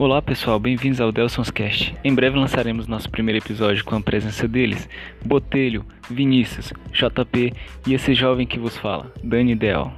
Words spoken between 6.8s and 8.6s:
JP e esse jovem que